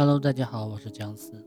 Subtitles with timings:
[0.00, 1.46] Hello，大家好，我是姜思。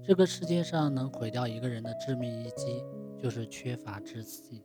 [0.00, 2.84] 这个世界上能毁掉一个人的致命一击，
[3.18, 4.62] 就是缺乏自信。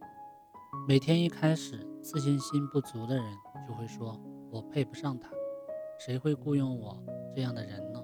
[0.87, 3.25] 每天一开始，自信心不足的人
[3.67, 4.21] 就会说
[4.53, 5.31] ：“我配不上他，
[5.97, 7.03] 谁会雇佣我
[7.35, 7.99] 这样的人呢？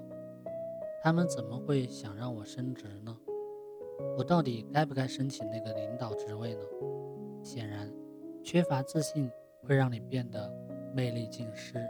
[1.04, 3.16] 他们怎么会想让我升职呢？
[4.18, 6.64] 我到底该不该申请那个领导职位呢？”
[7.44, 7.88] 显然，
[8.42, 9.30] 缺乏自信
[9.62, 10.52] 会让你变得
[10.92, 11.80] 魅力尽失。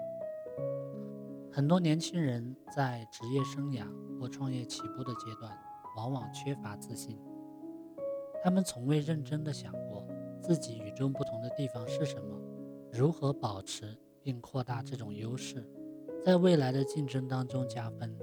[1.54, 3.84] 很多年轻人在职业生涯
[4.18, 5.52] 或创业起步的阶段，
[5.98, 7.18] 往往缺乏自信。
[8.42, 10.02] 他们从未认真地想过
[10.40, 12.40] 自己与众不同的地方是什么，
[12.90, 15.62] 如何保持并扩大这种优势，
[16.24, 18.16] 在未来的竞争当中加分。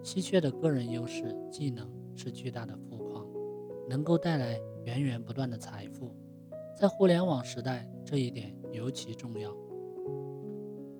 [0.00, 3.26] 稀缺的个人优势技能是巨大的富矿，
[3.88, 6.14] 能够带来源源不断的财富。
[6.76, 9.52] 在互联网时代，这一点尤其重要。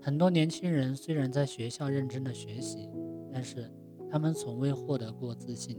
[0.09, 2.89] 很多年轻人虽然在学校认真的学习，
[3.31, 3.71] 但是
[4.11, 5.79] 他们从未获得过自信，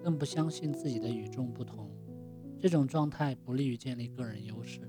[0.00, 1.90] 更不相信自己的与众不同。
[2.56, 4.88] 这种状态不利于建立个人优势，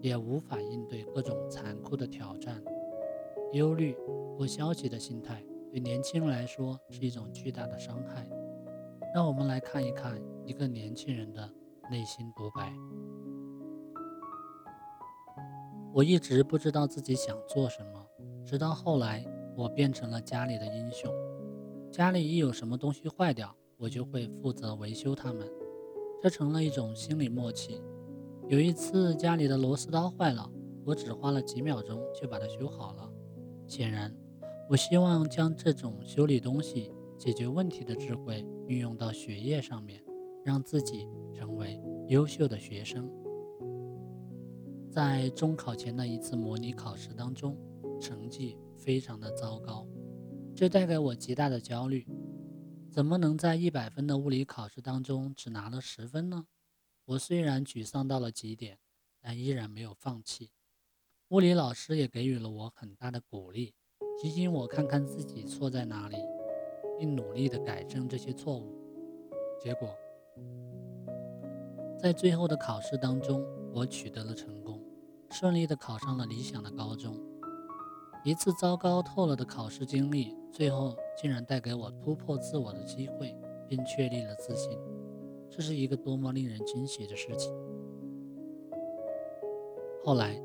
[0.00, 2.64] 也无法应对各种残酷的挑战。
[3.52, 3.94] 忧虑
[4.38, 8.26] 或消极的心态对年轻人来说是一种巨大的伤害。
[9.14, 11.46] 让我们来看一看一个年轻人的
[11.90, 12.72] 内心独白。
[15.96, 18.06] 我一直不知道自己想做什么，
[18.44, 19.24] 直到后来
[19.56, 21.10] 我变成了家里的英雄。
[21.90, 25.48] 家里一有什么东西坏掉，我就会负责维修它们，
[26.20, 27.80] 这成了一种心理默契。
[28.46, 30.46] 有一次家里的螺丝刀坏了，
[30.84, 33.10] 我只花了几秒钟就把它修好了。
[33.66, 34.14] 显然，
[34.68, 40.04] 我希望将这种修理东西、解决问题的智慧运用到学业上面，
[40.44, 43.10] 让自己成为优秀的学生。
[44.96, 47.54] 在中考前的一次模拟考试当中，
[48.00, 49.86] 成绩非常的糟糕，
[50.54, 52.08] 这带给我极大的焦虑。
[52.90, 56.46] 怎么能在一百分的物理考试当中只拿了十分呢？
[57.04, 58.78] 我虽然沮丧到了极点，
[59.20, 60.52] 但依然没有放弃。
[61.28, 63.74] 物理老师也给予了我很大的鼓励，
[64.18, 66.16] 提醒我看看自己错在哪里，
[66.98, 68.74] 并努力的改正这些错误。
[69.62, 69.94] 结果，
[71.98, 74.75] 在最后的考试当中，我取得了成功。
[75.30, 77.14] 顺利地考上了理想的高中。
[78.24, 83.36] 一次糟糕透了的考试经历，最后竟然带给我突破自我的机会，
[83.68, 84.78] 并确立了自信。
[85.48, 87.54] 这是一个多么令人惊喜的事情！
[90.04, 90.40] 后来，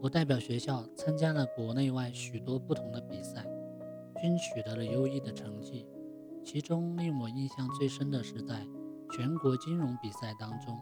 [0.00, 3.44] 我代表学校参加了国内外许多不同的比赛，
[4.20, 5.86] 均取得了优异的成绩。
[6.44, 8.66] 其中令我印象最深的是，在
[9.10, 10.78] 全国金融比赛当中，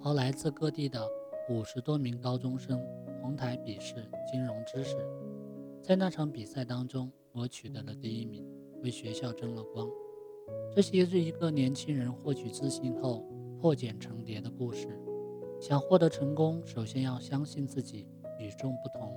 [0.00, 1.06] 和来自各地的
[1.48, 2.80] 五十多名高中生。
[3.20, 3.94] 同台比试
[4.28, 4.96] 金融知识，
[5.80, 8.44] 在那场比赛当中，我取得了第一名，
[8.82, 9.88] 为学校争了光。
[10.74, 13.24] 这是一个年轻人获取自信后
[13.60, 14.88] 破茧成蝶的故事。
[15.60, 18.08] 想获得成功，首先要相信自己
[18.40, 19.16] 与众不同。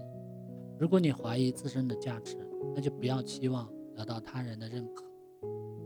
[0.78, 2.38] 如果你怀疑自身的价值，
[2.76, 5.04] 那就不要期望得到他人的认可。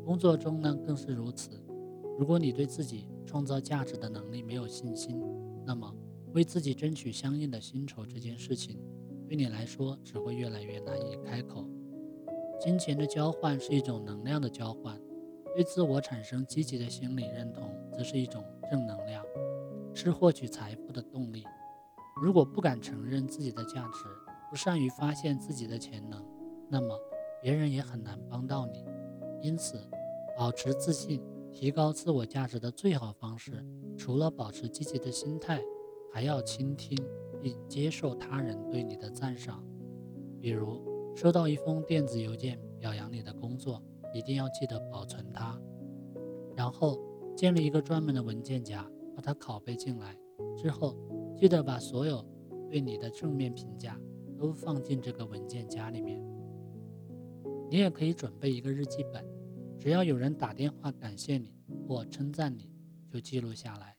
[0.03, 1.51] 工作中呢，更是如此。
[2.17, 5.23] 如果你对自己创造价值的能力没有信心，
[5.66, 5.95] 那么。
[6.34, 8.79] 为自己争取相应的薪酬这件事情，
[9.28, 11.67] 对你来说只会越来越难以开口。
[12.59, 15.00] 金钱的交换是一种能量的交换，
[15.56, 19.23] 对自我产生积极的心理认同，则是一种正能量，
[19.94, 21.44] 是获取财富的动力。
[22.22, 24.06] 如果不敢承认自己的价值，
[24.50, 26.23] 不善于发现自己的潜能，
[26.69, 27.00] 那么
[27.41, 28.84] 别人也很难帮到你。
[29.41, 29.79] 因此，
[30.38, 31.23] 保持自信、
[31.53, 33.66] 提高自我价值的最好方式，
[33.97, 35.62] 除了保持积极的心态。
[36.12, 36.97] 还要倾听
[37.42, 39.64] 并接受他人对你的赞赏，
[40.42, 40.84] 比如
[41.16, 43.81] 收到一封电子邮件表扬你的工作，
[44.14, 45.59] 一定要记得保存它，
[46.56, 47.00] 然后
[47.36, 50.18] 建立一个专门的文件夹，把它拷贝进来。
[50.58, 50.98] 之后
[51.38, 52.25] 记得把所有
[52.69, 54.00] 对你的正面评价
[54.38, 56.22] 都放进这个文件夹里面。
[57.69, 59.24] 你也可以准备一个日记本，
[59.78, 61.54] 只要有人打电话感谢你
[61.88, 62.72] 或称赞你，
[63.12, 63.95] 就记录下来。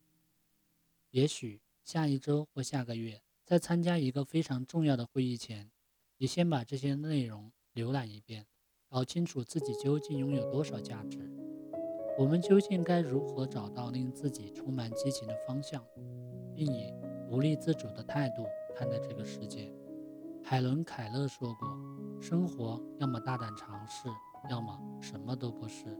[1.10, 1.62] 也许。
[1.90, 5.72] 下一周或下个月，在参加一个非常重要的会议前，
[6.18, 8.46] 你先把这些内容浏览一遍，
[8.88, 11.18] 搞清楚自己究竟拥有多少价值。
[12.16, 15.84] 我们究竟该如何找到令自己充满激情的方向，
[16.54, 16.94] 并以
[17.28, 18.46] 独立自主的态度
[18.76, 19.74] 看待这个世界？
[20.44, 21.76] 海伦·凯勒说过
[22.22, 24.06] ：“生活要么大胆尝试，
[24.48, 25.98] 要么什么都不是。”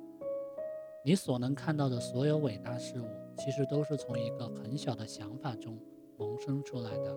[1.03, 3.07] 你所能看到的所有伟大事物，
[3.39, 5.79] 其实都是从一个很小的想法中
[6.19, 7.17] 萌生出来的。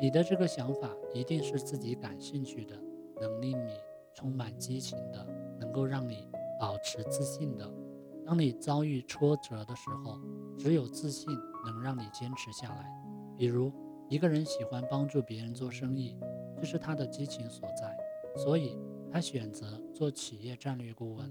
[0.00, 2.76] 你的这个想法一定是自己感兴趣的，
[3.20, 3.72] 能令你
[4.14, 5.24] 充满激情的，
[5.60, 6.28] 能够让你
[6.58, 7.72] 保持自信的。
[8.24, 10.18] 当你遭遇挫折的时候，
[10.58, 11.30] 只有自信
[11.64, 12.92] 能让你坚持下来。
[13.38, 13.72] 比如，
[14.08, 16.18] 一个人喜欢帮助别人做生意，
[16.56, 17.96] 这是他的激情所在，
[18.34, 18.76] 所以
[19.08, 21.30] 他选择做企业战略顾问，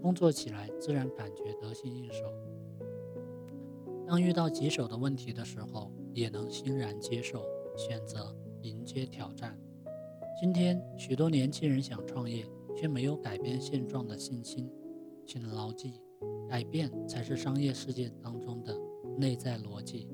[0.00, 2.24] 工作起来自然感觉得心应手。
[4.06, 7.42] 当遇到棘手的问题的时候，也能欣然接受，
[7.76, 9.58] 选择迎接挑战。
[10.40, 12.46] 今天，许多年轻人想创业，
[12.76, 14.70] 却没有改变现状的信心，
[15.26, 16.00] 请牢记。
[16.48, 18.74] 改变才是商业世界当中的
[19.18, 20.08] 内在逻辑。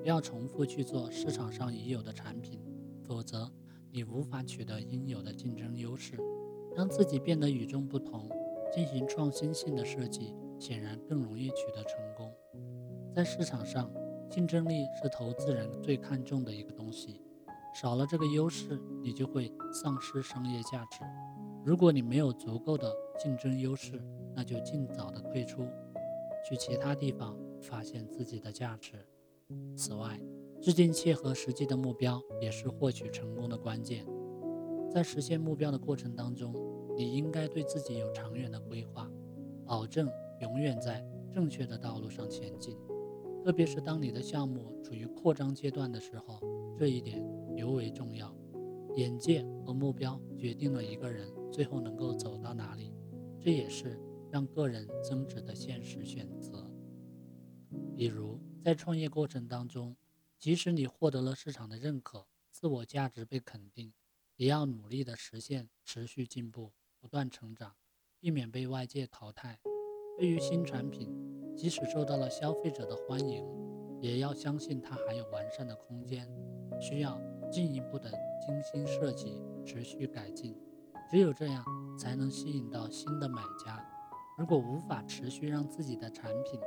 [0.00, 2.60] 不要重复去做市场上已有的产品，
[3.02, 3.48] 否则
[3.92, 6.18] 你无法取得应有的竞争优势。
[6.74, 8.28] 让自己变得与众不同，
[8.76, 12.30] 进行创新性的设计，显然更容易取得成功。
[13.14, 13.90] 在市场上，
[14.28, 17.22] 竞争力是投资人最看重的一个东西。
[17.74, 21.00] 少了这个优势，你就会丧失商业价值。
[21.64, 23.98] 如果你没有足够的竞争优势，
[24.34, 25.66] 那就尽早的退出，
[26.46, 28.92] 去其他地方发现自己的价值。
[29.74, 30.20] 此外，
[30.60, 34.06] 制定切合实际的目标也是获取成功的关键。
[34.90, 36.54] 在实现目标的过程当中，
[36.96, 39.10] 你应该对自己有长远的规划，
[39.64, 40.08] 保证
[40.40, 42.76] 永远在正确的道路上前进。
[43.44, 46.40] 特别是当你的项目处于扩张阶段的时候，
[46.78, 47.22] 这一点
[47.56, 48.34] 尤为重要。
[48.96, 52.92] 眼界和目标决定了一个人最后能够走到哪里，
[53.40, 54.00] 这也是。
[54.28, 56.68] 让个人增值的现实选择，
[57.96, 59.96] 比如在创业过程当中，
[60.36, 63.94] 即使你获得了市场的认可，自我价值被肯定，
[64.34, 66.72] 也要努力的实现持续进步、
[67.06, 67.72] 不断成长，
[68.18, 69.60] 避免被外界淘汰。
[70.18, 71.08] 对于新产品，
[71.56, 73.46] 即使受到了消费者的欢迎，
[74.00, 76.28] 也要相信它还有完善的空间，
[76.80, 77.16] 需要
[77.48, 78.10] 进一步的
[78.44, 80.60] 精心设计、持续改进。
[81.08, 81.64] 只有这样，
[81.96, 83.80] 才能吸引到新的买家。
[84.36, 86.58] 如果无法持续让自己的产品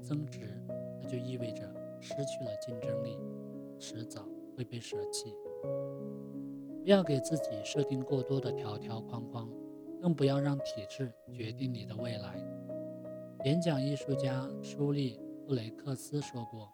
[0.00, 0.56] 增值，
[1.02, 1.62] 那就意味着
[2.00, 3.18] 失去了竞争力，
[3.80, 4.24] 迟早
[4.56, 5.34] 会被舍弃。
[6.84, 9.48] 不要给自己设定过多的条条框框，
[10.02, 12.36] 更不要让体制决定你的未来。
[13.46, 15.16] 演讲艺术家舒利·
[15.46, 16.70] 布雷克斯说过：“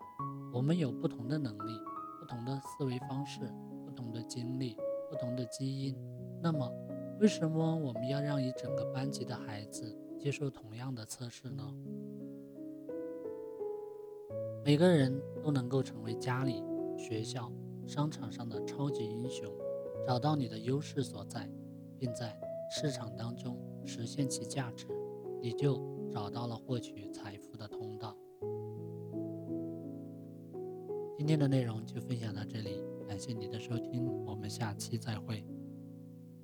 [0.53, 1.79] 我们有不同的能力、
[2.19, 3.43] 不同的思维方式、
[3.87, 4.77] 不同的经历、
[5.09, 5.97] 不同的基因。
[6.43, 6.69] 那么，
[7.21, 11.73] 为什么我们要让一整个班级的孩子？”接受同样的测试呢？
[14.65, 16.65] 每个人都能够成为家里、
[16.99, 17.51] 学校、
[17.87, 19.49] 商场上的超级英雄，
[20.07, 21.49] 找到你的优势所在，
[21.99, 22.39] 并在
[22.71, 24.87] 市场当中实现其价值，
[25.41, 25.79] 你就
[26.11, 28.17] 找到了获取财富的通道。
[31.17, 35.45] 今天的内容就分享到这里，感谢你的收听，我们下期再会。